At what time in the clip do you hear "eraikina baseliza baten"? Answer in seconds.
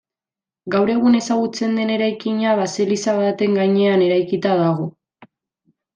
1.97-3.55